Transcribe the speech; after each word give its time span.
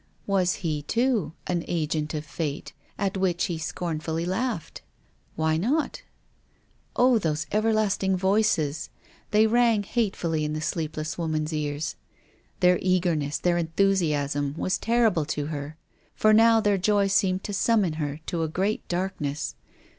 Was 0.25 0.53
he, 0.65 0.81
too, 0.81 1.33
an 1.45 1.63
agent 1.67 2.15
of 2.15 2.25
Fate, 2.25 2.73
at 2.97 3.17
which 3.17 3.45
he 3.45 3.59
scorn 3.59 3.99
fully 3.99 4.25
laughed? 4.25 4.81
Why 5.35 5.57
not? 5.57 6.01
Oh, 6.95 7.19
those 7.19 7.45
everlasting 7.51 8.17
voices! 8.17 8.89
they 9.29 9.45
rang 9.45 9.83
hate 9.83 10.15
fully 10.15 10.43
in 10.43 10.53
the 10.53 10.59
sleepless 10.59 11.19
woman's 11.19 11.53
ears. 11.53 11.97
Their 12.61 12.79
eager 12.81 13.15
ness, 13.15 13.37
their 13.37 13.59
enthusiasm, 13.59 14.55
were 14.57 14.71
terrible 14.71 15.25
to 15.25 15.45
her. 15.53 15.77
For 16.15 16.33
now 16.33 16.59
their 16.59 16.79
joy 16.79 17.05
seemed 17.05 17.43
to 17.43 17.53
summon 17.53 17.93
her 18.01 18.21
to 18.25 18.41
a 18.41 18.47
great 18.47 18.87
darkness. 18.87 19.53